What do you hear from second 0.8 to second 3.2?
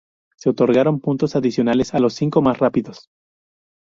puntos adicionales a los cinco más rápidos.